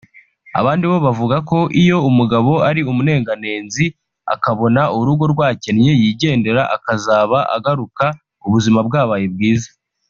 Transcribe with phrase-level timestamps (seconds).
[0.59, 3.85] abandi bo bavuga ko iyo umugabo ari umunenganenzi
[4.33, 8.05] akabona urugo rwakennye yigendera akazaba agaruka
[8.47, 9.69] ubuzima bwabaye bwiza